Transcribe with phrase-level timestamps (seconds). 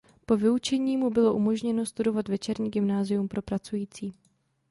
[0.25, 4.13] Po vyučení mu bylo umožněno studovat večerní gymnázium pro pracující.